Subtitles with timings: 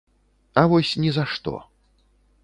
[0.61, 1.53] А вось ні за што.